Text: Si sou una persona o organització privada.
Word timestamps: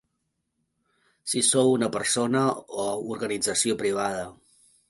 Si 1.33 1.43
sou 1.51 1.69
una 1.73 1.91
persona 1.97 2.43
o 2.85 2.89
organització 3.19 3.81
privada. 3.83 4.29